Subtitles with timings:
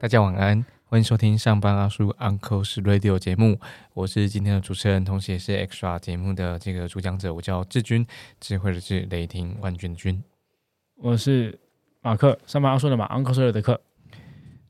[0.00, 3.60] 大家晚安，欢迎收听上班阿叔 Uncle 是 Radio 节目，
[3.94, 8.04] 我是今天的主持人，同时也是 Extra 节目的这个主讲者，我叫志军，
[8.40, 10.22] 智慧的智，雷霆万钧的钧。
[10.96, 11.58] 我是
[12.00, 13.80] 马克，上班阿叔的马 Uncle 是的克。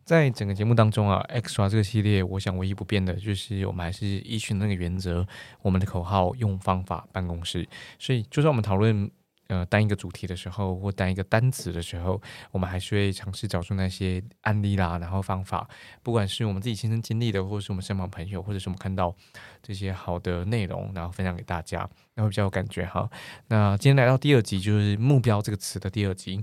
[0.04, 5.26] 在整个节目当中啊，Extra 这个系列，我想唯一不变的就是我们还是依循那个原则，
[5.60, 9.10] 我们的口号用方法办公室，所以就算我们讨论。
[9.48, 12.18] 呃，单一个主题的时候，或单一个单词的时候，
[12.52, 15.68] 我们还是会尝试找出那些案例啦，然后方法，
[16.02, 19.14] 不管是我们自己亲身经历的，或者是我们身旁朋友，或者是我们看到
[19.60, 23.10] 这些好的内容，然后分享给大家，那会比较有感觉哈。
[23.48, 26.43] 那今天来到第二集，就是目标这个词的第二集，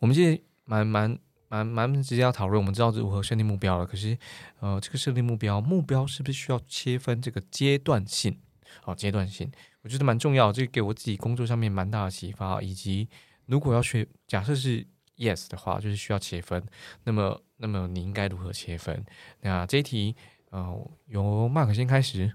[0.00, 1.18] 我们现在蛮蛮
[1.50, 4.16] 蛮蛮直接要讨论，我们知道如何设定目标了，可是
[4.60, 8.38] 呃，这个设定目标，目标是不是需要切分这个阶段性？
[8.84, 9.50] 哦，阶段性。
[9.82, 12.62] 我觉得蛮重要，这给我自己工作上面蛮大的启发。
[12.62, 13.08] 以及
[13.46, 16.62] 如果要学，假设是 yes 的话，就是需要切分。
[17.02, 19.04] 那么，那么你应该如何切分？
[19.40, 20.14] 那这一题，
[20.50, 22.32] 呃，由 Mark 先开始。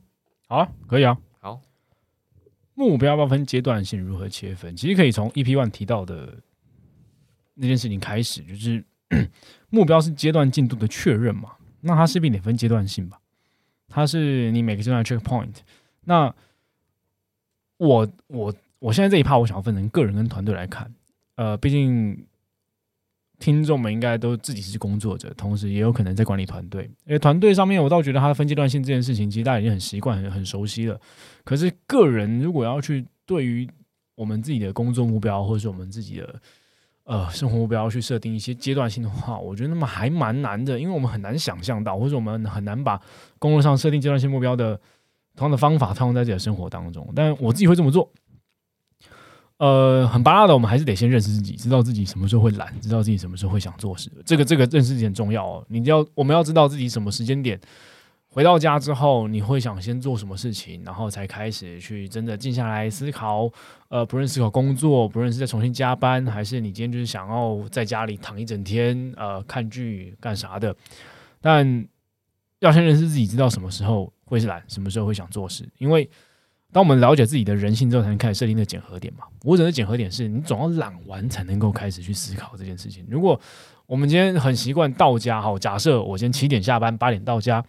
[0.48, 1.18] 好啊，可以啊。
[1.40, 1.62] 好，
[2.74, 4.76] 目标要分阶段性如何切分？
[4.76, 6.42] 其实可以从 EP One 提到的
[7.54, 8.84] 那件事情开始，就是
[9.70, 11.52] 目标是阶段进度的确认嘛。
[11.82, 13.20] 那它势必得分阶段性吧？
[13.88, 15.54] 它是你每个阶段 check point。
[16.06, 16.34] 那
[17.78, 20.92] 我我我现在这一趴，我想要分成个人跟团队来看。
[21.36, 22.26] 呃，毕竟
[23.38, 26.86] 听众们应该都自己是工作者，同时也有可能在管理团队。
[27.06, 31.00] 因为团队上面，我倒觉得它分阶段性这件事情，其实大家已经很习惯、很很熟悉了。
[31.44, 33.70] 可是个人如果要去对于
[34.16, 36.42] 我们自己的工作目标，或者是我们自己的
[37.06, 43.02] 呃生活目标去设定一些阶段性的话，我觉得那么还蛮难的，因为我们很难想象到，或者我们很难把
[43.40, 44.80] 工作上设定阶段性目标的。
[45.38, 48.10] 同样的方法套用在自己的生活当中，但我自己会这么做。
[49.58, 54.10] 呃，很巴拉的，我们还是得先认识自己，知道自己什么时候会懒，知道自己什么时候会想做事。
[54.26, 55.66] 这个这个认识很重要哦。
[55.68, 57.60] 你要我们要知道自己什么时间点
[58.36, 63.50] 回到家之后，你会想先做什么事情，然后才开始去真的静下来思考。
[63.88, 70.76] 呃，不论思考工作，不论是再重新加班，还是你今天就是想要在家里躺一整天，呃，看剧干啥的。
[71.40, 71.88] 但
[72.60, 74.12] 要先认识自己，知道什么时候。
[74.28, 75.70] 会是懒，什么时候会想做事？
[75.78, 76.10] 因为
[76.72, 79.26] 当我们了解自己的人性之后，才能开始设定的检核点嘛。
[79.44, 83.06] 我指的检核点是你总要懒完才能够开始去思考这件事情。
[83.08, 83.40] 如果
[83.86, 87.64] 我们今天很习惯到家，好，假设我今天七点下班，八点到家，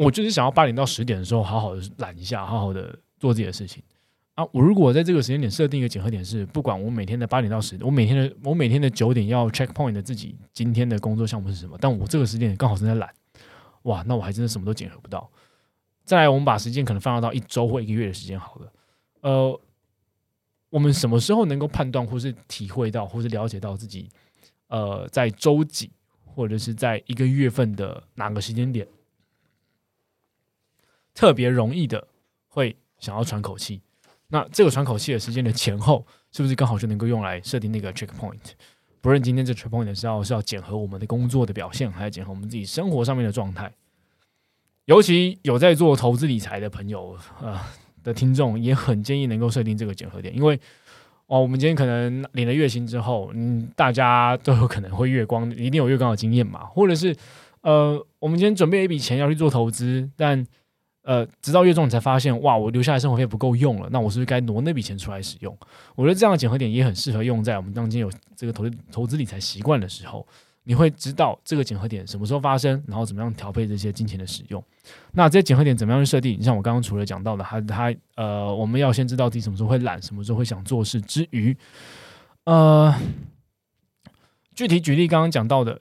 [0.00, 3.82] 我就是想要八点到十点的时候好好的懒一下，好好的做自己的事情
[4.34, 4.42] 啊。
[4.50, 13.12] 我如果在这个时间点设定一个检核点是，不管我每天的八点到十点，我每天的我每天的九点要 check point 的自己今天的工作项目是什么，但我这个时间点刚好正在懒，
[13.82, 15.30] 哇，那我还真的什么都检核不到。
[16.02, 18.72] 再来，我们把时间可能放大到一周或一个月的时间好了。
[19.20, 19.60] 呃，
[20.70, 24.08] 我们什么时候能够判断，或是体会到，或是了解到自己，
[24.68, 25.90] 呃，在周几
[26.24, 28.88] 或者是在一个月份的哪个时间点，
[31.20, 32.08] 特别容易的
[32.48, 33.82] 会想要喘口气？
[34.28, 38.38] 那这个喘口气的时间的前后，是不是刚好就能够用来设定那个 check point？
[39.02, 43.70] 不论今天这 check point 是要是要检核我们的工作的表现，还是检核我们自己生活上面的状态？
[44.86, 47.68] 尤其有在做投资理财的朋友啊
[48.02, 50.58] 的听众，也很建议能够设定这个检核点，因为
[51.26, 57.14] 哦，我们今天可能领了月薪之后，嗯，大家都有可能会月光，一定有月光的经验嘛，或者是
[57.60, 60.46] 呃，我们今天准备一笔钱要去做投资，但
[61.10, 65.58] 呃，直到月中你才发现，哇，我留下来生活费不够用了，那我是不是该挪那笔钱出来使用？
[65.96, 70.24] 我觉得这样的检核点也很适合用在我们当今有这个投投资理财习惯的时候。
[70.64, 74.62] 你会知道这个检核点什么时候发生，然后怎么样调配这些金钱的使用。
[75.12, 76.38] 那这些检核点怎么样去设定？
[76.38, 81.56] 你像我刚刚除了讲到的，还他呃，我们要先知道自己什么时候会懒，什么时候会想做事之余，
[82.44, 82.94] 呃，
[84.54, 85.80] 具体举例刚刚讲到的，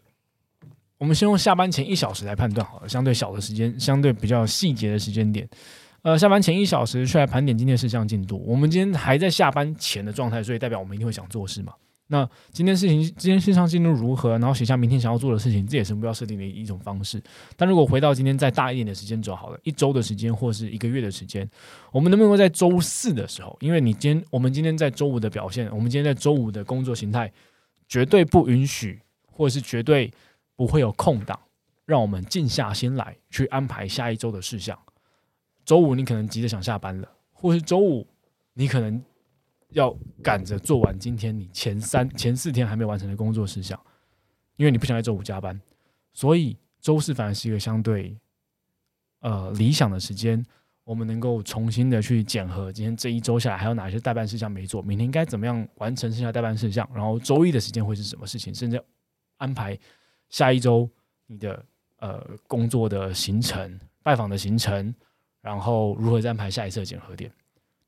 [1.00, 5.48] 我们先用下班前一小时来判断好了，相对小的时间，相对比较细节的时间点。
[6.02, 8.42] 呃，下班前一小时去来盘点今天事项进度。
[8.46, 11.74] 我们今天还在下班前的状态，所以代表我们一定会想做事嘛。
[12.08, 14.32] 那今天事情，今天线上进度如何？
[14.32, 17.22] 然后写下明天想要做的事情，这也是目标设定的一种方式。
[17.56, 21.50] 但如果回到今天再大一点的时间轴，好了，一周的时间或是一个月的时间，
[21.94, 23.56] 我们能不能够在周四的时候？
[23.62, 27.32] 因为你今天我们今天在周五的表现，我们今天在周五的工作形态，
[27.88, 29.00] 绝对不允许，
[29.32, 30.12] 或者是绝对
[30.60, 31.40] 不会有空档，
[31.86, 34.78] 让我们静下心来去安排下一周的事项。
[35.64, 38.06] 周五你可能急着想下班了，或是周五
[38.56, 39.02] 你可能。
[39.74, 43.80] 要赶着做完今天你前三前四天还没完成的工作事项，
[44.56, 45.62] 因为你不想在周五加班，
[46.12, 48.18] 所以周四反而是一个相对
[49.20, 50.44] 呃理想的时间。
[50.84, 58.84] 我们能够重新的去检核今天这一周下来还有哪些代办事项没做，明天该怎么样完成剩下代办事项，然后周一的时间会是什么事情，甚至
[59.38, 59.78] 安排
[60.30, 60.90] 下一周
[61.28, 61.64] 你的
[62.00, 64.94] 呃工作的行程、拜访的行程，
[65.42, 67.32] 然后如何再安排下一次的检核点，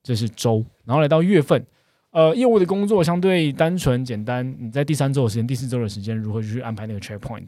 [0.03, 1.65] 这是周，然后来到月份。
[2.13, 4.53] 呃，业务的工作相对单纯简单。
[4.59, 7.47] 你在第三周的时间、第四周的时间，如何去安排那个 checkpoint？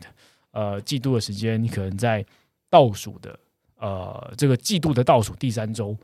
[0.52, 2.26] 呃，季度的时间，你可能在
[2.70, 3.38] 倒数的
[3.78, 5.98] 呃这个季度的倒数第三周，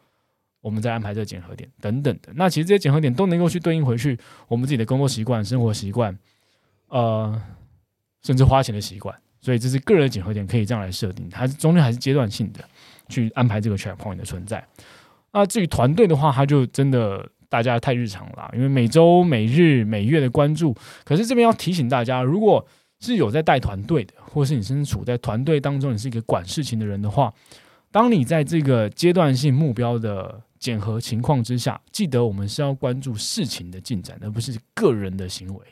[0.59, 2.33] 我们再安排这个检核点等等的。
[2.35, 4.19] 那其实这些检核点都能够去对应回去
[4.49, 6.19] 我们自己的工作习惯、生活习惯，
[6.89, 7.41] 呃，
[8.23, 9.15] 甚至花钱的习惯。
[9.41, 11.29] 所以这是个人的检核点，可以这样来设定。
[11.29, 12.63] 它中间还是阶段性的
[13.07, 14.65] 去安排这个 checkpoint 的存在。
[15.31, 17.29] 那至于团队的话，它就真的。
[17.51, 20.71] 大家太日常了，因为每周、每日、每月的关注。
[21.03, 22.63] 可是这边要提醒大家，如果
[22.99, 27.33] 是有在带团队的，或是你身处在团队当中，你是一个管事情的人的话，
[27.89, 35.65] 当你在这个阶段性目标的检核情况之下，记得我们是要关注事情的进展，而不是个人的行为。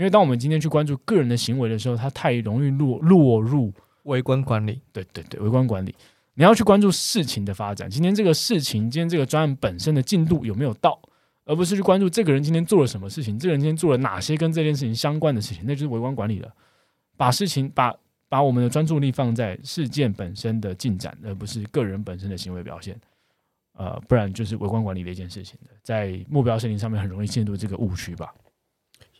[0.00, 3.70] 因为当我们今天去关注个人的行为的时候，它太容易落落入
[4.04, 4.80] 微观管理。
[4.94, 5.94] 对对对，微观管理，
[6.32, 7.90] 你要去关注事情的发展。
[7.90, 10.98] 今天这个事情，今天这个专案本身的进度有没有到？
[11.44, 16.50] 而不是去关注这个人今天做了什么事情，这个人今天做了哪些跟这件事情相关的事情，那就是微观管理了。
[17.18, 17.94] 把事情把
[18.26, 22.98] 把我们的专注力放在事件本身的进展，而不是个人本身的行为表现。
[23.74, 28.32] 呃，不然就是微观管理的一件事情的，在目标设定上面很容易陷入这个误区吧。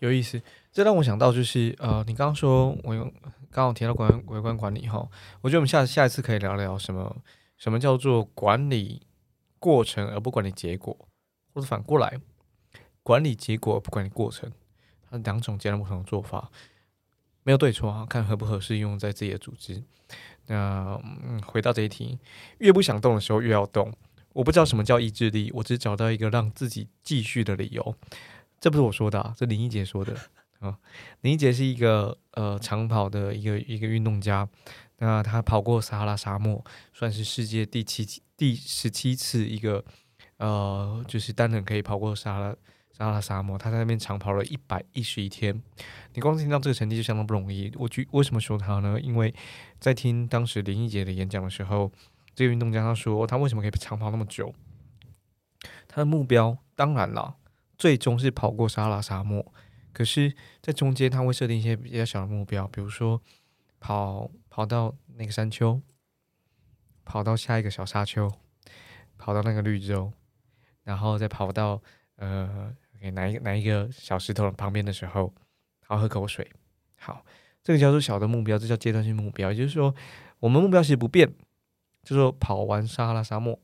[0.00, 3.10] 有意思，这让我想到就是呃，你刚刚说我用
[3.50, 5.08] 刚好提到管微观管理哈，
[5.40, 7.16] 我觉得我们下下一次可以聊聊什么
[7.56, 9.02] 什么叫做管理
[9.58, 10.96] 过程而不管理结果。
[11.52, 12.20] 或者反过来，
[13.02, 14.52] 管理结果而不管理过程，
[15.10, 16.48] 它两种截然不同的做法，
[17.42, 19.82] 没有对错啊，看合不合适用在自己的组织。
[20.46, 22.20] 那嗯，回到这一题，
[22.58, 23.92] 越不想动的时候越要动。
[24.32, 27.96] 我不知道什么叫意志力，我只找到一个让自己继续的理由。
[28.60, 30.14] 这不是我说的，啊这林一杰说的
[30.60, 30.78] 啊。
[31.22, 34.48] 林一杰是一个呃长跑的一个一个运动家，
[34.98, 39.84] 那他跑过撒哈拉沙漠，算是世界第七第十七次一个。
[40.36, 42.56] 呃，就是单人可以跑过撒拉
[42.92, 45.62] 撒哈拉沙漠，他在那边长跑了一百一十一天。
[46.14, 47.70] 你光听到这个成绩就相当不容易。
[47.76, 48.98] 我举为什么说他呢？
[48.98, 49.34] 因为
[49.78, 51.92] 在听当时林一杰的演讲的时候，
[52.34, 54.54] 这个运动家他说他为什么可以长跑那么久？
[55.86, 57.36] 他的目标当然了，
[57.80, 59.52] 最终是跑过撒拉沙漠。
[59.92, 63.20] 可是，在中间他会设定一些比较小的目标，比如说
[63.80, 65.80] 跑跑到那个山丘，
[67.04, 68.30] 跑到下一个小沙丘，
[69.16, 70.12] 跑到那个绿洲。
[70.82, 71.80] 然后再跑到
[72.16, 75.32] 呃，给哪一个哪一个小石头旁边的时候，
[75.86, 76.50] 好喝口水。
[76.96, 77.24] 好，
[77.62, 79.50] 这个叫做小的目标，这叫阶段性目标。
[79.50, 79.94] 也就是说，
[80.40, 81.32] 我们目标其实不变，
[82.02, 83.58] 就说跑完撒哈拉沙漠，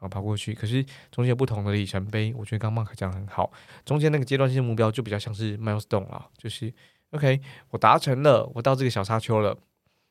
[0.00, 0.52] 好跑过去。
[0.52, 0.82] 可是
[1.12, 3.52] 中间有不同的里程碑，我觉得刚刚 Mark 讲的很好。
[3.84, 6.72] 中间那个阶段性目标就比较像是 milestone 啊，就是
[7.10, 9.56] OK，我达成了，我到这个小沙丘了，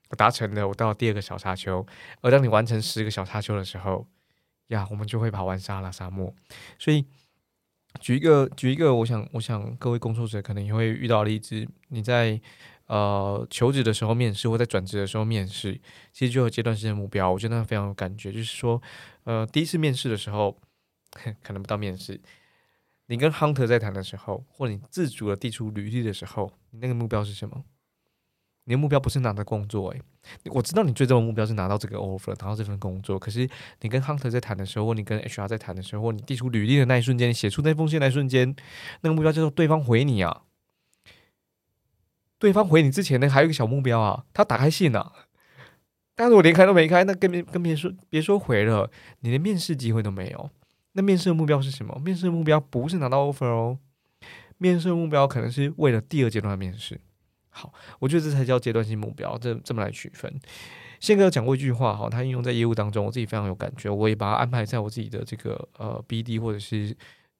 [0.09, 1.85] 我达成了，我到第二个小沙丘。
[2.21, 4.07] 而当你完成十个小沙丘的时候，
[4.67, 6.33] 呀，我们就会跑完沙拉沙漠。
[6.77, 7.05] 所以，
[7.99, 11.67] 举一个举一个，我想我想各位工作者可能也会遇到例子。
[11.87, 12.39] 你在
[12.89, 15.79] 呃求职的时候面试，或在转职的时候面试，
[16.11, 17.31] 其实就有阶段性的目标。
[17.31, 18.81] 我觉得那非常有感觉，就是说，
[19.23, 20.57] 呃，第一次面试的时候，
[21.41, 22.19] 可能不到面试，
[23.05, 27.63] 你跟 hunter 在谈的时候，或你自主的递出履历的时候，你那个目标是什么？
[28.65, 30.01] 你的目标不是拿到工作，诶，
[30.45, 33.17] 我知道你最终的目标是拿到这个 offer，拿到这份工作。
[33.17, 33.49] 可是
[33.81, 38.55] 你跟 hunter 在谈的时候，或你跟 HR 在谈的时候，或你递出履历的那一瞬间，写出那封信那一瞬间，
[39.01, 40.43] 那个目标叫做对方回你啊。
[42.39, 45.11] 对方回你之前呢，还有一个小目标啊，他打开信啊。
[46.15, 50.49] 但是我连开都没开，那跟别跟别说别说回了，你连面试机会都没有。
[50.93, 52.01] 那面试的目标是什么？
[52.03, 53.77] 面试的目标不是拿到 offer 哦，
[54.57, 56.99] 面试的目标可能是为了第二阶段的面试。
[57.49, 60.39] 好，我觉得这才叫阶段性目标，这这么来区分。
[60.99, 66.93] 宪哥讲过一句话，哈，他应用在业务当中，我自己非常有感觉，我也把它安排在我自己的这个呃 BD 或者是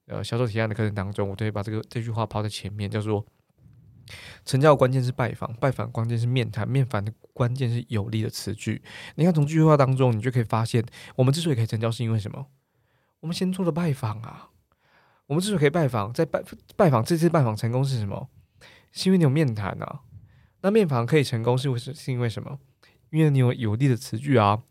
[0.06, 3.22] 呃销售提案的课程当中，我都会把这个这句话抛在前面，叫做
[4.44, 8.82] 成交的关键是拜访，拜访关键是面谈，面谈的关键是有力的词句。
[9.16, 10.84] 你看从这句话当中，你就可以发现，
[11.16, 12.46] 我们之所以可以成交，是因为什么？
[13.20, 14.50] 我们先做了拜访啊。
[15.26, 16.42] 我们之所以可以拜访，在拜
[16.76, 18.28] 拜访这次拜访成功是什么？
[18.92, 20.00] 是因为你有面谈啊，
[20.62, 22.58] 那面访可以成功是为是是因为什么？
[23.10, 24.62] 因为你有有力的词句啊。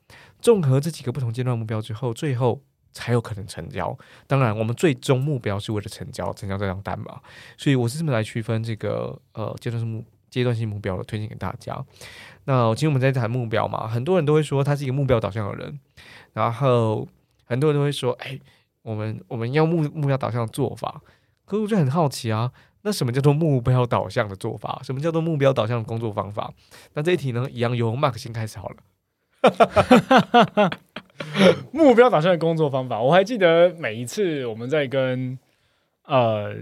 [0.41, 3.97] 综合这几个不同阶段目标之后，最后才有可能成交。
[4.27, 7.19] 当然，我们最终目标是为了成交，成交这张单嘛。
[7.57, 11.83] 所以我是这么来区分这个呃阶段性目阶段性目标的，推荐给大家。
[12.45, 15.79] 那今天我们在谈目标嘛，很多人都会说他是一个目标导向的人，
[16.33, 17.07] 然后
[17.45, 18.39] 很多人都会说，哎，
[18.81, 21.01] 我们我们要目目标导向的做法。
[21.45, 22.51] 可是我就很好奇啊，
[22.83, 24.79] 那什么叫做目标导向的做法？
[24.83, 26.53] 什么叫做目标导向的工作方法？
[26.93, 28.77] 那这一题呢，一样由 Mark 先开始好了。
[31.71, 35.37] 目标导向的工作方法，我还记得每一次我们在跟
[36.05, 36.55] 呃，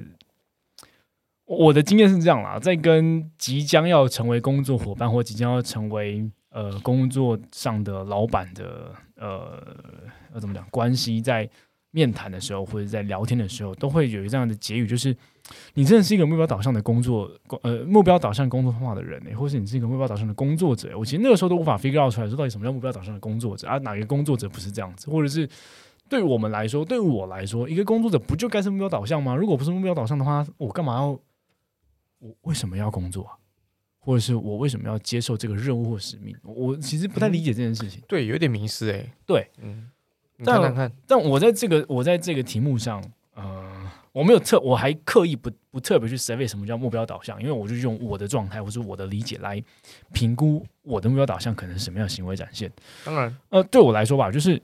[1.45, 9.63] 我的经验是这样啦，在跟即将要成为工作伙伴或即将要成为呃工作上的老板的呃
[10.39, 11.49] 怎么讲关系在。
[11.97, 15.15] 面谈的时候，或者在聊天的时候，都会有这样的结语，就是
[15.73, 17.27] 你真的是一个目标导向的工作，
[17.63, 20.95] 呃，目标导向工作方法的人呢，或是你是一个目标导向的工作者。
[20.95, 23.79] 我其实那个时候都无法 figure out 出来，说到底什么叫目标导向的工作者啊？
[23.79, 25.09] 哪个工作者不是这样子？
[25.09, 25.49] 或者是
[26.07, 29.35] 对我们来说，对我来说，一个工作者不就该是目标导向吗？
[29.35, 31.19] 如果不是目标导向的话，我干嘛要？
[32.19, 33.27] 我为什么要工作？
[33.99, 36.33] 或者是我为什么要接受这个任务或使命？
[36.43, 38.01] 我其实不太理解这件事情。
[38.07, 39.05] 对，有点迷失哎。
[39.25, 39.89] 对，嗯。
[40.45, 43.03] 但但我在这个我在这个题目上，
[43.33, 49.63] 呃，我没有特，我还刻意不不特别去 survey 什么叫目标导向，因为我就用我的状态或者我的理解来
[50.13, 52.71] 评估我的目标导向可能是什么样的行为展现。
[53.03, 54.61] 当然，呃，对我来说吧，就是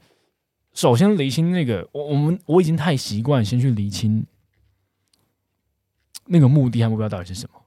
[0.73, 4.23] 首先厘清那个我我们我已经太习惯先去厘清
[6.25, 7.59] 那个目的和目标到底是什么，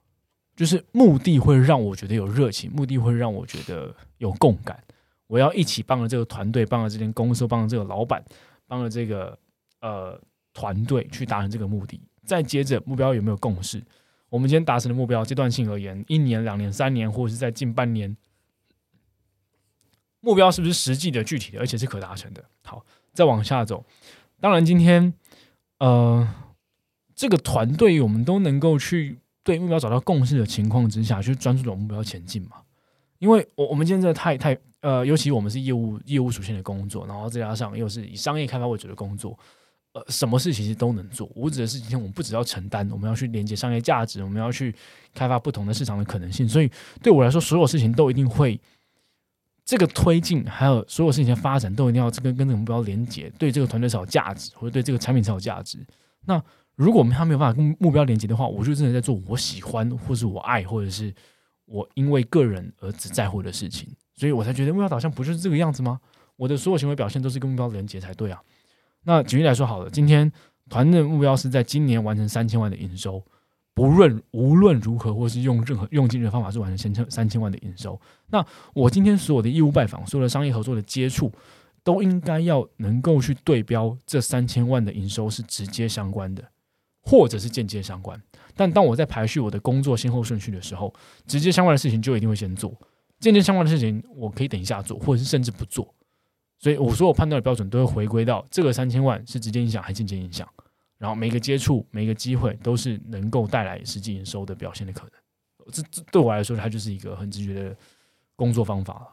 [0.55, 4.81] 就是目的会让我觉得有热情，目的会让我觉得有共感。
[5.27, 8.23] 我要一起帮着这个团队，帮着这间公司，帮着这个老板，
[8.65, 9.37] 帮着这个
[9.81, 10.19] 呃
[10.53, 12.01] 团队去达成这个目的。
[12.25, 13.83] 再接着，目标有没有共识？
[14.29, 18.17] 我们今天达成的目标，阶段性而言，一年、两年、三年，或者是在近半年，
[20.19, 22.43] 目标是不是实际的、具体的，而且是可达成的？
[22.63, 23.85] 好，再往下走。
[24.41, 25.13] 当然，今天
[25.79, 26.27] 呃，
[27.15, 32.63] 这个团队我们都能够去对目标找到共识的情况之下，去专注往目标前进嘛。
[33.19, 39.37] 因为我我们今天真的太太呃，尤其我们是业务业务属性的工作，然后再加上又是以商业开发为主的工作，
[39.93, 41.27] 呃，什么事其实都能做。
[41.35, 44.73] 我指的是今天我们不只要承担，我们要去连接商业价值，我们要去
[45.15, 46.47] 开发不同的市场的可能性。
[46.47, 46.69] 所以
[47.01, 48.59] 对我来说，所有事情都一定会
[49.65, 55.79] 这个推进，还有所有事情的发展都一定要这个跟这个目标连接，对这个团队才有价值，或者对这个产品才有价值。
[56.25, 56.41] 那
[56.75, 61.11] 如果我们他没有办法跟目标连接的话，我就真的在做我喜欢，或是我爱，或者是。
[61.67, 65.99] 我因为个人而只在乎的事情，所以我才觉得目标导向不就是这个样子吗？
[66.35, 68.41] 我的所有行为表现都是跟目标连接才对啊。
[69.03, 70.31] 那举例来说好了，今天
[70.69, 73.23] 团队目标是在今年完成三千万的营收，
[73.73, 77.99] 不论无论如何，或是用任何用尽的方法是完成三千三千万的营收。
[78.27, 81.31] 那我今天所有的业务拜访，所有的商业合作的接触，
[81.83, 86.43] 都应该要能够去对标这三千万的营收是直接相关的，
[87.07, 88.21] 或者是间接相关。
[88.53, 90.93] 但当我在排序我的工作先后顺序的时候，
[91.25, 92.75] 直接相关的事情就一定会先做，
[93.19, 95.93] 间接相关的事情我可以等一下做，或者是甚至不做。
[96.59, 100.45] 所以我所有判断的标准都会回归到这个三千万是直接影响还是间接影响，
[100.97, 105.11] 然后每个接触每个机会都是能够带来实际营收的表现的可能。
[105.71, 107.75] 这这对我来说，它就是一个很直觉的
[108.35, 109.07] 工作方法了。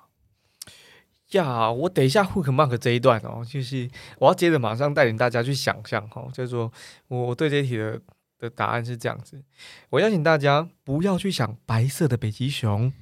[1.32, 6.72] 呀，我等一下 hook mark 这一段哦，就是我要接着马上带领大家去想象哈，就是说
[7.08, 8.00] 我对这题的。
[8.36, 9.42] 的答案是这样子，
[9.90, 12.92] 我邀请大家不要去想白色的北极熊，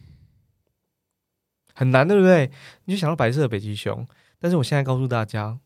[1.75, 2.51] 很难，对不对？
[2.85, 4.07] 你就想到白色的北极熊，
[4.39, 5.59] 但是我现在告诉大家，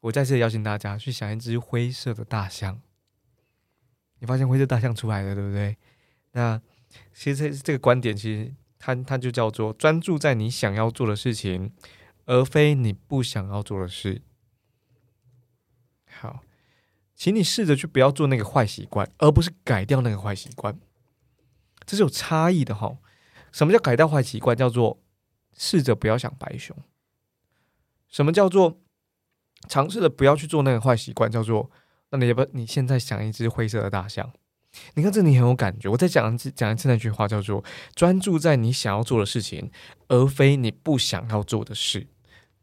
[0.00, 2.80] 我再次邀请大家去想一只灰色的大象。
[4.18, 5.76] 你发现灰色大象出来了，对不对？
[6.32, 6.60] 那
[7.12, 11.72] 其实这个观点，其实它它就叫做专注在你想要做的事情，
[12.24, 14.22] 而非你不想要做的事。
[16.10, 16.40] 好。
[17.14, 20.80] 请你试着去不要做那个坏习惯，而不是改掉那个坏习惯，
[21.84, 22.96] 这是有差异的哈。
[23.52, 24.56] 什么叫改掉坏习惯？
[24.56, 25.02] 叫做
[25.54, 26.74] 试着不要想白熊。
[28.08, 28.80] 什么叫做
[29.68, 31.30] 尝试着不要去做那个坏习惯？
[31.30, 31.70] 叫做
[32.08, 34.32] 那你要不你现在想一只灰色的大象？
[34.94, 35.88] 你看这你很有感觉。
[35.88, 39.70] 我再讲一次讲一次那句话，叫做专注在你想要做的事情，
[40.08, 42.06] 而非你不想要做的事。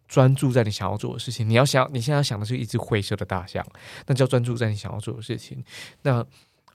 [0.07, 1.49] 专注在你想要做的事情。
[1.49, 3.65] 你要想，你现在想的是一只灰色的大象，
[4.05, 5.61] 那叫专注在你想要做的事情。
[6.03, 6.25] 那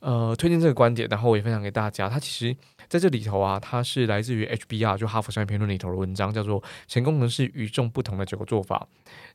[0.00, 2.10] 呃，推荐这个观点，然后我也分享给大家。
[2.10, 2.54] 它其实
[2.88, 8.86] 在这里头啊，它是来自于 HBR 就哈佛商业评论里头的文章，叫做《成功人士与众不同的九个做法》。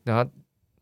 [0.04, 0.27] 那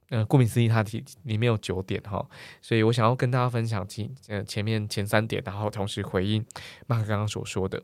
[0.10, 2.28] 呃，顾名思义，它里里面有九点哈，
[2.62, 6.46] 所以我想要跟大家分享前呃前面前三点，然后同时回应
[6.88, 7.82] 马克刚刚所说的。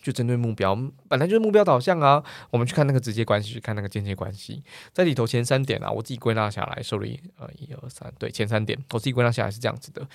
[0.00, 0.76] 就针对目标，
[1.08, 2.22] 本来就是目标导向啊。
[2.50, 10.08] 我们去看那个直接关系，去看那个间接关系，在里头前三点啊，我自己归纳下来所以呃，一二三，对，前三点，我自己归纳下来是这样子的。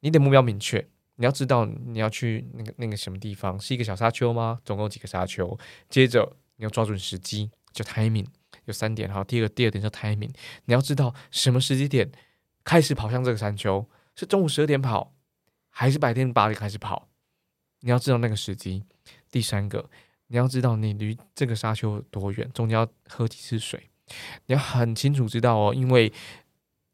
[0.00, 0.86] 你的目标明确，
[1.16, 4.60] 你要知道你要去那个那个什么地方，是一个小沙丘吗？
[4.66, 5.58] 总共几个沙丘？
[5.88, 8.26] 接着你要抓准时机，叫 timing，
[8.68, 9.24] 有三点哈。
[9.24, 10.30] 第二个，第二点叫 timing，
[10.66, 12.10] 你要知道什么时机点
[12.64, 13.84] 开始跑向这个山丘，
[14.14, 15.12] 是中午十二点跑，
[15.70, 17.08] 还是白天八点开始跑？
[17.80, 18.84] 你要知道那个时机。
[19.30, 19.90] 第三个，
[20.28, 23.90] 你要知道你离这个沙丘有多远，中间要喝几次水，
[24.46, 26.12] 你要很清楚知道哦，因为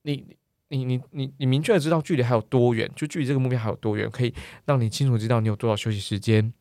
[0.02, 0.36] 你。
[0.68, 6.52] 你你你你明确的知道距离还有多远，就距离这个目标还有多远，可以让你清楚知道你有多少休息时间，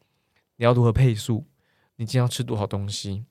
[0.58, 1.48] 你要如何配速，
[1.96, 3.26] 你今天要吃多少东西。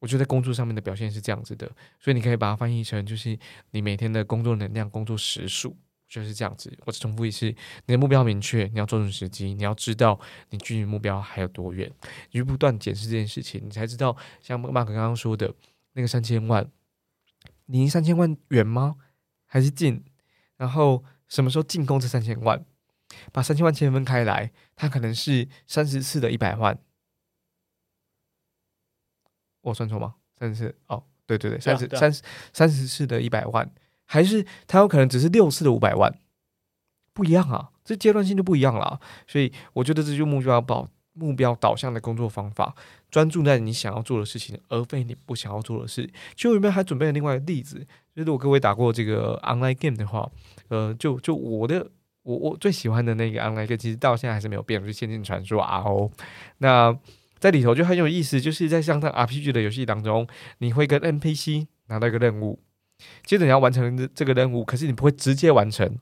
[0.00, 1.66] 我觉得工作上面的表现是这样子的，
[1.98, 3.38] 所以你可以把它翻译成就是
[3.72, 5.76] 你每天的工作能量、工作时数，
[6.08, 6.72] 就是这样子。
[6.86, 7.46] 我重复一次，
[7.86, 10.18] 你的目标明确，你要抓准时机，你要知道
[10.50, 11.90] 你距离目标还有多远，
[12.30, 15.52] 你就不断检视这件事情，你才知道像马克刚刚说的
[15.94, 16.70] 那个三千万，
[17.66, 18.96] 离三千万远吗？
[19.46, 20.04] 还是近？
[20.56, 22.64] 然后什么时候进攻这三千万？
[23.32, 26.78] 把三千万切分开来，它可能是三十次的一百万。
[29.68, 30.14] 我算错吗？
[30.38, 30.74] 三十四？
[30.86, 32.22] 哦，对对对，三十三十
[32.52, 33.70] 三十四的一百万，
[34.04, 36.14] 还是它有可能只是六次的五百万？
[37.12, 39.00] 不一样啊，这阶段性就不一样了。
[39.26, 42.74] 所以我觉得这就目标保目标导向的工作方法，
[43.10, 46.08] 专注在你想要做的事情，而非你不想要做的事。
[46.36, 47.84] 其实我里面还准备了另外一个例子。
[48.14, 50.30] 如果各位打过这个 online game 的话，
[50.68, 51.84] 呃，就就我的
[52.22, 56.10] 我我最喜欢的那个 online game，其实到现在还是没有变，就是《仙境传说》RO。
[56.58, 56.96] 那
[57.38, 60.26] 在里头就很有意思，就是在像这 RPG 的游戏当中，
[60.58, 62.60] 你会跟 NPC 拿到一个任务，
[63.24, 65.98] 接着你要完成这个任务，可是你不会直接完成，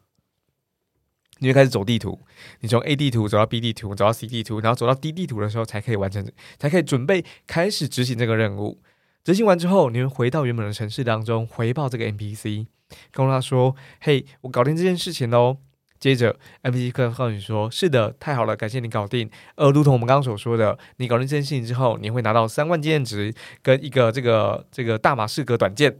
[1.38, 2.21] 你会开始走地图，
[2.61, 6.26] 你从 A 地图走到 B 地图，走到 C 地图，然后走到 D 地图的时候才可以完成，
[6.59, 8.81] 才可以准备开始执行这个任务。
[9.23, 12.66] 执行完之后，你会回到原本的城市当中，回报这个 NPC，
[13.11, 15.59] 跟他说：“嘿，我搞定这件事情喽。”
[15.98, 25.98] 接着 NPC 告诉你说：“是的，太好了，感谢你搞定。”而如同我们刚刚所说的，你搞定这件事情之后，你会拿到三万经验值跟一个这个这个大马士革短剑，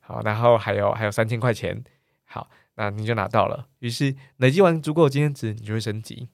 [0.00, 1.82] 好，然后还有还有三千块钱，
[2.24, 3.66] 好，那你就拿到了。
[3.80, 6.28] 于是累积完足够的经验值，你就会升级。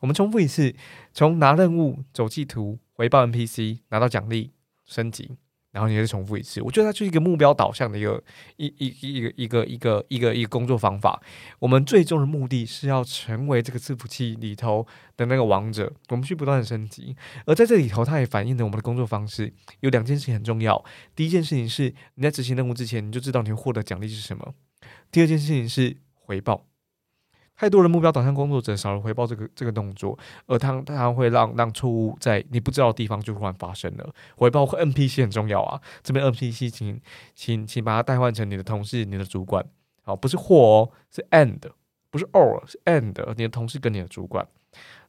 [0.00, 0.74] 我们重复一次：
[1.12, 4.52] 从拿任务、走地图、回报 NPC、拿到奖励、
[4.86, 5.36] 升级。
[5.72, 8.22] 然后你再重复一次，我觉得它就是一个目标导向的一个
[8.56, 11.22] 一一一个一个一个一个一个工作方法。
[11.60, 17.14] 我们最终的目的是要成为这个伺服器里头的那个王者，我们去不断的升级。
[17.46, 20.84] 而在这里头，它也反映了我们的工作方式有两件事情很重要。
[21.14, 24.54] 第一件事情是你在执行任务之前，你就知道你获得奖励是什么。
[25.12, 26.69] 第二件事情是回报。
[27.60, 34.14] 太多的目标导向工作者少了回报这个这个动作，而他他会让让错误在你不知道的地方就突然发生了。
[34.34, 36.98] 回报和 NPC 很重要啊，这边 NPC 请
[37.34, 39.62] 请请把它代换成你的同事、你的主管，
[40.00, 41.60] 好，不是或哦，是 and，
[42.08, 44.48] 不是 or，是 and，你的同事跟你的主管，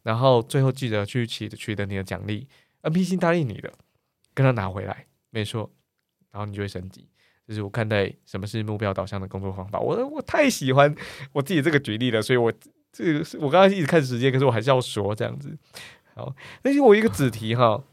[0.04, 2.50] 然后最后记得去取取得你的奖励
[2.82, 3.72] ，NPC 答应你的，
[4.34, 5.72] 跟他拿回来，没错，
[6.32, 7.08] 然后你就会升级。
[7.52, 10.96] 就是我看待什么是目标导向的工作方法，我我太喜欢
[11.34, 12.50] 我自己这个举例了，所以我
[12.94, 15.58] 这个是我刚刚一直看时间，可是我还是要说这样子。
[16.16, 16.34] 好，
[16.64, 17.84] 那就我一个子题哈，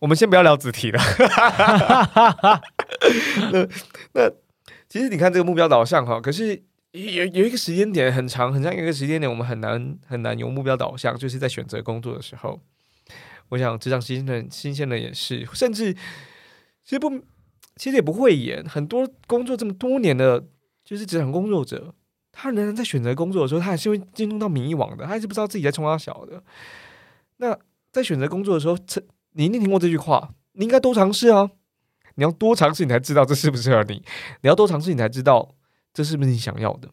[0.00, 1.00] 我们先不要聊子题了。
[3.52, 3.66] 那
[4.12, 4.30] 那
[4.86, 12.60] 其实你看这个目标导向哈，可是有有一个时间点很长，很长一个时间点，我们很难很难有目标导向，就是在选择工作的时候。
[13.48, 15.96] 我想职场新鲜的新鲜的也是，甚至。
[16.90, 17.08] 其实不，
[17.76, 18.64] 其实也不会演。
[18.64, 20.44] 很多工作这么多年的，
[20.84, 21.94] 就是职场工作者，
[22.32, 26.42] 他仍然在选择工作的时候，他还是会进入到迷惘的，他还是不知道自己在冲哪小的。
[27.36, 27.56] 那
[27.92, 29.00] 在选择工作的时候，这
[29.34, 31.48] 你一定听过这句话：你应该多尝试啊！
[32.16, 34.02] 你要多尝试，你才知道这适不适合你；
[34.40, 35.54] 你要多尝试，你才知道
[35.94, 36.88] 这是不是你想要的。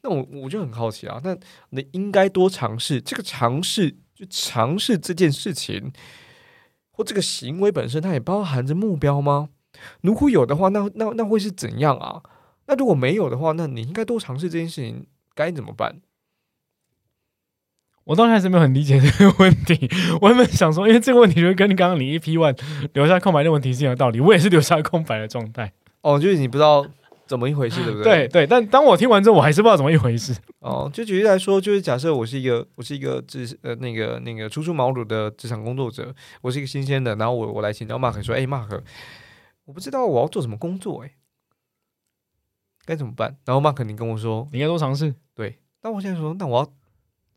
[0.00, 1.36] 那我我就很好奇啊，那
[1.68, 5.92] 你应该多尝试，这个尝试就尝试这件事情。
[6.96, 9.48] 或这个行为本身，它也包含着目标吗？
[10.00, 12.22] 如果有的话，那那那会是怎样啊？
[12.66, 16.00] 那如果没有的话，那你应该多尝试这件事情，该怎么办？
[18.04, 19.90] 我当时还是没有很理解这个问题。
[20.22, 22.56] 我原本想说，因为这个问题就跟你刚刚你一 P one
[22.92, 25.72] 留下空白的问题是一样的道理，我也是留下空白的状态。
[26.02, 26.86] 哦，就是你不知道。
[27.26, 28.28] 怎么一回事， 对不对？
[28.28, 30.36] 对对，但当我听完之后，我还是不知道怎么一回事。
[30.60, 38.80] 哦，就举例来说，就是假设我是一个，我是一个职呃那个那个初出茅庐的职场工作者，我是一个新鲜的，然后我我来请教 Mark 说，哎，Mark，
[39.64, 41.12] 我不知道我要做什么工作，哎，
[42.84, 43.36] 该怎么办？
[43.44, 45.14] 然后 Mark 你跟我说，你应该多尝试。
[45.34, 46.72] 对，那我现在说，那我要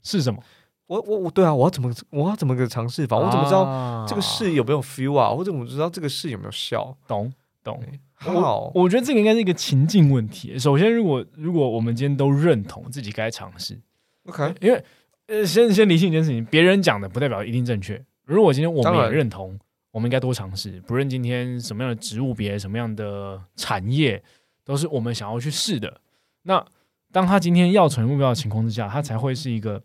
[0.03, 0.41] 试什么？
[0.87, 3.17] 我我我对啊，我要怎么我要怎么个尝试法？
[3.17, 5.29] 我怎么知道这个事有没有 feel 啊？
[5.35, 6.97] 或者我知道这个事有没有效？
[7.05, 7.81] 懂懂。
[8.19, 10.57] 好，我觉得这个应该是一个情境问题。
[10.57, 13.79] 首先，如果如果我们今天都认同自己该尝试
[14.25, 14.83] ，OK，因为
[15.27, 18.03] 呃，先先理性一件事情，别人讲的不代表一定正确。
[18.25, 19.59] 如果今天我们也认同，
[19.91, 24.21] 我我们应该多尝试，不论今天什么样的职务别、什么样的产业，
[24.63, 25.99] 都是我们想要去试的。
[26.43, 26.63] 那
[27.11, 29.81] 当他今天要成为目标的情况之下，他才会是一个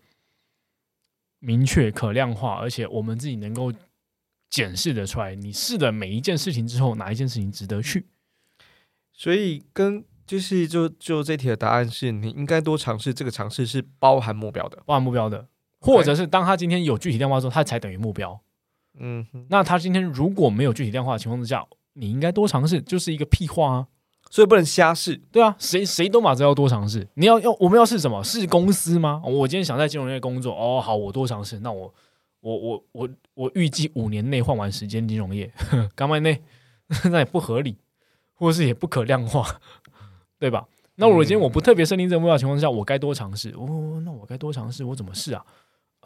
[1.39, 3.73] 明确、可量化，而且我们自己能够
[4.51, 5.35] 检视的出来。
[5.35, 8.05] 你试的每一件事情之后，哪一件事情值得去？
[9.13, 14.79] 所以跟就是就就这题的答案是你应该多尝试，这个尝试是包含目标的。
[14.87, 15.47] 包含目标的，
[15.81, 18.41] 或者是当他今天有具体量化之后，他才等于目标。
[18.99, 23.87] 嗯哼，那他今天如果没有具体量化的情况之下，你应该多尝试，就是一个屁话啊！
[24.31, 25.17] 所以不能瞎试。
[25.31, 27.07] 对啊，谁谁都马知要多尝试。
[27.15, 28.23] 你要要我们要试什么？
[28.25, 29.21] 是公司吗？
[29.25, 31.59] 我今天想在金融业工作，哦，好，我多尝试。
[31.61, 31.93] 那我
[32.41, 35.53] 我我我我预计五年内换完时间金融业，
[35.95, 36.43] 干嘛内
[37.11, 37.77] 那也不合理，
[38.43, 39.47] 或者是也不可量化，
[40.37, 40.67] 对吧？
[40.97, 43.51] 那我今天我不特别设定这个目标的情况之下，我该多尝试。
[43.51, 45.45] 哦，那我该多尝试，我怎么试啊？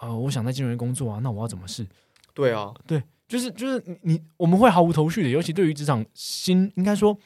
[0.02, 1.86] 呃，我想在金融业工作啊，那我要怎么试？
[2.34, 7.18] 对啊，对，就是就是你你我们会毫无头绪的，尤其对于职场新，应该说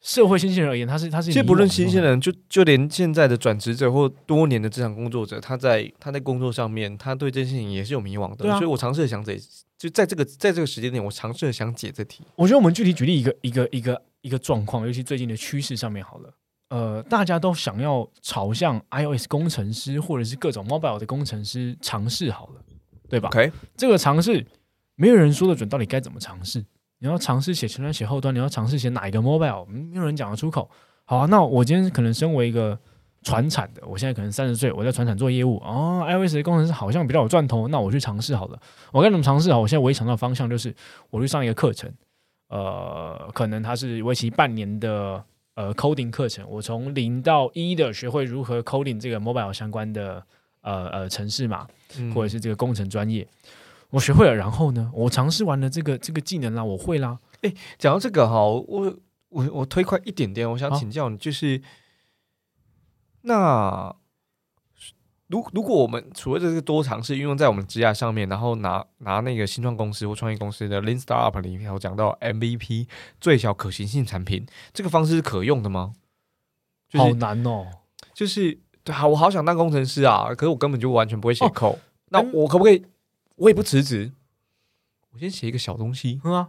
[0.00, 8.36] 社会新鲜人而言，他是他是其实不论新鲜人，就就连现在的转职者或多年的职场工作者，他在他在工作上面，他对这件事情也是有迷惘的。
[8.36, 9.38] 对啊所以我尝试的想解，
[9.78, 12.24] 就在这个在这个时间点，我尝试的想解这题。
[12.34, 16.34] 我觉得我们具体举例一个一个一个一个状况，尤其最近的趋势上面好了，
[16.70, 22.62] 呃，大家都想要朝向 iOS 工程师或者是各种 mobile 的工程师尝试好了，
[23.08, 24.46] 对吧 OK，这个尝试
[24.96, 26.64] 没有人说得准到底该怎么尝试。
[27.00, 30.68] 你要尝试写前端、写后端，你要尝试写哪一个 mobile，嗯没有人讲得出口。
[31.04, 32.76] 好啊，那我今天可能身为一个
[33.22, 38.60] 传产的，我现在可能三十岁，我在传产做业务哦，iOS 的工程师好像比较有赚头，那我去尝试好了。
[38.92, 39.60] 我该怎么尝试好？
[39.60, 40.74] 我现在唯一想到的方向就是
[41.10, 41.88] 我去上一个课程，
[42.48, 50.24] 呃，可能它是为期半年的呃 coding 课程，我从零到一的学会如何 coding 这个 mobile 相关的
[50.62, 51.66] 呃呃程式码，
[51.98, 52.12] 嗯。
[52.14, 53.26] 或者是这个工程专业，
[53.90, 57.18] 我学会了，然后呢，我尝试完了这个这个技能啦，我会啦，
[57.78, 58.96] 讲到这个哈，我
[59.30, 61.60] 我我推快一点点，我想请教你，就是
[63.22, 63.94] 那
[65.28, 72.88] 如如果我们除了这个多尝试运用在我们职业上面，然后拿拿那个新创公司或创业公司的 Lean Startup 里面有讲到 MVP
[73.20, 75.92] 最小可行性产品，这个方式是可用的吗？
[76.88, 77.66] 就好难哦。
[78.14, 81.44] 就是对啊，我好想当工程师啊，可是我根本就完全不会写
[82.10, 82.84] 那嗯我可不可以？
[83.36, 84.12] 我也不辞职，
[85.12, 86.48] 我先写一个小东西，嗯啊，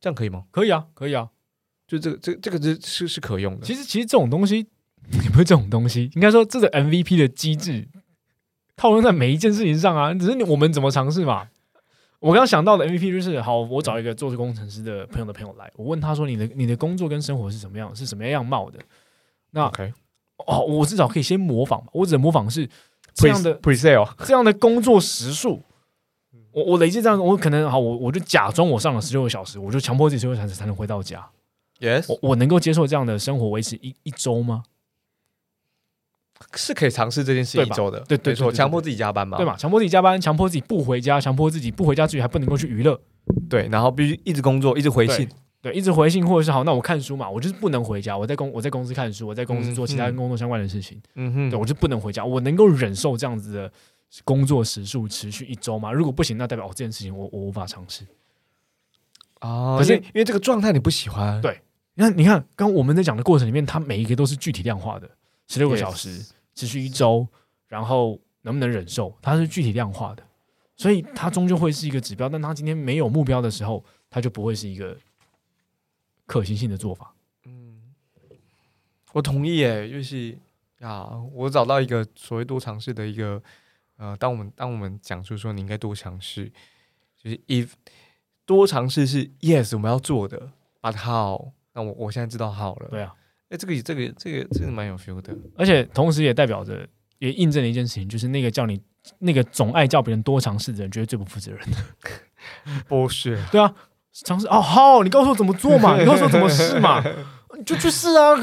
[0.00, 0.46] 这样可以吗？
[0.50, 1.30] 可以啊，可以啊。
[1.86, 3.64] 就这个这这个是是是可用的。
[3.64, 4.66] 其实其实这种东西
[5.24, 7.88] 也不是这种东西，应该说这个 MVP 的机制
[8.76, 11.48] 套用在每一件事情上啊，只是你我们怎么尝试嘛。
[12.20, 18.78] 我刚刚想到的 MVP 就是，好，我找一个做工程师的朋友的朋友来，我问他说，你的你的工作跟生活是什么样，是什么样貌的？
[19.50, 19.92] 那 OK，
[20.46, 22.68] 哦，我至少可以先模仿吧，我只能模仿是
[23.12, 25.62] 这样的 presale 这样的工作时数，
[26.52, 31.28] 我我累计这样，我可能好，我我就假装我上了十六个小时，我就强迫自己十六个小时才能回到家。
[31.80, 34.62] yes 我我能够接受这样的生活维持一一周吗？
[36.54, 39.46] 是可以尝试这件事情一周的，对对没错，强迫自己加班嘛，对？
[39.46, 39.56] 嘛？
[39.56, 43.00] 强迫自己加班，强迫自己不回家，强迫自己不回家之余还不能够去娱乐，
[43.48, 45.28] 对，然后必须一直工作，一直回信，
[45.60, 50.06] 对，一直回信或者是好，那我看书嘛，我就是不能回家，我在公我在公司看书，我在公司做其他嗯。
[50.06, 53.72] 跟工作相关的事情，嗯哼，对我就不能回家，我能够忍受这样子的
[54.24, 55.92] 工作时数持续一周吗？
[55.92, 58.04] 如果不行，那代表哦这件事情我我无法尝试。
[59.40, 61.60] 哦，可是因为因为这个状态你不喜欢，对
[61.94, 65.08] 你看，你看，刚刚我们在讲的过程里面，它每一个都是具体量化的，
[65.52, 67.26] 十六个小时，持续一周，
[67.68, 70.22] 然后能不能忍受，它是具体量化的，
[70.76, 72.26] 所以它终究会是一个指标。
[72.26, 74.96] 但它今天没有目标的时候，它就不会是一个
[76.24, 77.14] 可行性的做法。
[77.44, 77.82] 嗯
[79.12, 80.38] 我同意耶，就是
[80.80, 83.42] 啊，我找到一个所谓多尝试的一个，
[83.98, 86.50] 呃，当我们当我们讲出说你应该多尝试，
[87.22, 87.72] 就是 if
[88.46, 91.52] 多尝试是 yes 我们要做的，but how？
[91.74, 93.14] 那我我现在知道 how 了，对啊，
[93.52, 96.88] 哎，这个这个这个这个蛮有 feel 的，而且同时也代表着，
[97.18, 98.80] 也印证了一件事情，就是那个叫你
[99.18, 101.76] 那个总爱叫别人多尝试的人，绝对最不负责任的。
[102.88, 103.74] 不是，对啊，
[104.24, 107.04] 尝试哦，好，你告诉我怎么做嘛，你告诉我怎么试嘛，
[107.58, 108.34] 你就去试啊。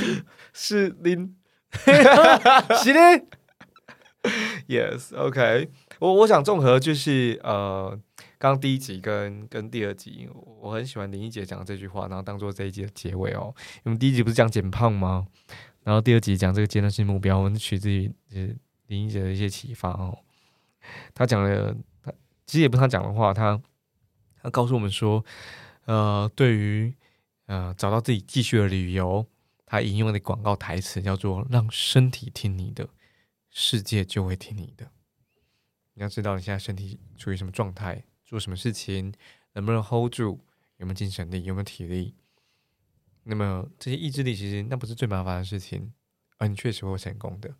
[0.58, 1.36] 是零
[1.84, 3.26] 行嘞
[4.66, 7.98] ，Yes，OK，、我我想综合就是呃，
[8.38, 10.28] 刚第一集跟跟第二集，
[10.60, 13.54] 我很喜欢林一姐讲的这句话，然后当做这一集的结尾哦。
[13.84, 15.26] 我们第一集不是讲减胖吗？
[15.82, 18.48] 然后第二集讲这个阶段性目标，我们取自于呃
[18.88, 20.18] 林一姐的一些启发哦。
[21.14, 22.12] 她讲了，她
[22.44, 23.60] 其实也不是她讲的话，她
[24.42, 25.24] 她告诉我们说，
[25.86, 26.94] 呃，对于
[27.46, 29.26] 呃找到自己继续的理由，
[29.64, 32.88] 她引用的广告台词叫做“让身体听你的”。
[33.58, 34.90] 世界就会听你的。
[35.94, 39.14] 你要知道你现在身体处于什么状态，做什么事情，
[39.52, 40.40] 能不能 hold 住，
[40.78, 42.14] 有没有精神力，有没有体力。
[43.22, 45.92] 那么这些意志力其实那不是最麻烦的事情，
[46.38, 47.54] 而你确实会成功的。